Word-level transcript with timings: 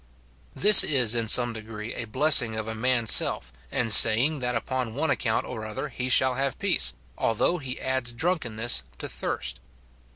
This 0.55 0.83
is, 0.83 1.13
in 1.13 1.27
some 1.27 1.53
degree, 1.53 1.93
a 1.93 2.05
blessing 2.05 2.55
of 2.55 2.67
a 2.67 2.73
man's 2.73 3.13
self, 3.13 3.53
and 3.71 3.91
saying 3.91 4.39
that 4.39 4.55
upon 4.55 4.95
one 4.95 5.11
account 5.11 5.45
or 5.45 5.63
other 5.63 5.89
he 5.89 6.09
shall 6.09 6.33
have 6.33 6.57
peace," 6.57 6.93
although 7.19 7.59
he 7.59 7.79
adds 7.79 8.11
drunkenness 8.11 8.81
to 8.97 9.07
thirst." 9.07 9.59